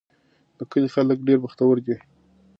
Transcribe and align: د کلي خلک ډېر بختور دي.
د 0.57 0.59
کلي 0.71 0.89
خلک 0.95 1.17
ډېر 1.27 1.37
بختور 1.43 1.75
دي. 1.85 1.95